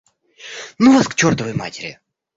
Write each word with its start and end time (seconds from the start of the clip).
Ну 0.79 0.95
вас 0.95 1.07
к 1.07 1.13
чертовой 1.13 1.53
матери 1.53 1.99